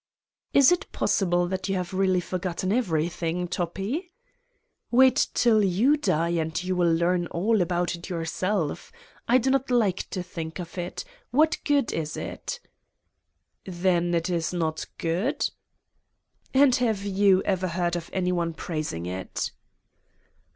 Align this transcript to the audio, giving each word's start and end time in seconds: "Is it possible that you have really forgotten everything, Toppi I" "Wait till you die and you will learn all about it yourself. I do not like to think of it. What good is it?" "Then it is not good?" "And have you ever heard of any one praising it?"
"Is 0.51 0.71
it 0.71 0.91
possible 0.91 1.47
that 1.47 1.69
you 1.69 1.75
have 1.75 1.93
really 1.93 2.21
forgotten 2.21 2.71
everything, 2.71 3.47
Toppi 3.47 3.97
I" 3.97 4.09
"Wait 4.89 5.27
till 5.35 5.63
you 5.63 5.95
die 5.95 6.29
and 6.29 6.63
you 6.63 6.75
will 6.75 6.91
learn 6.91 7.27
all 7.27 7.61
about 7.61 7.93
it 7.93 8.09
yourself. 8.09 8.91
I 9.27 9.37
do 9.37 9.51
not 9.51 9.69
like 9.69 10.09
to 10.09 10.23
think 10.23 10.57
of 10.57 10.75
it. 10.79 11.05
What 11.29 11.59
good 11.63 11.93
is 11.93 12.17
it?" 12.17 12.59
"Then 13.63 14.15
it 14.15 14.27
is 14.27 14.51
not 14.51 14.87
good?" 14.97 15.47
"And 16.51 16.73
have 16.77 17.03
you 17.05 17.43
ever 17.43 17.67
heard 17.67 17.95
of 17.95 18.09
any 18.11 18.31
one 18.31 18.55
praising 18.55 19.05
it?" 19.05 19.51